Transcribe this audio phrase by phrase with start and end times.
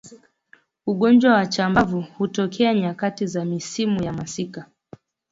[0.85, 4.65] Ugonjwa wa chambavu hutokea nyakati za misimu ya masika